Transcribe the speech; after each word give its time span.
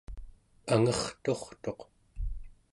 angerturtuq 0.73 1.79